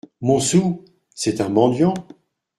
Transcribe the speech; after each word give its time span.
Mon 0.19 0.39
sou? 0.39 0.83
c’est 1.13 1.41
un 1.41 1.49
mendiant! 1.49 1.93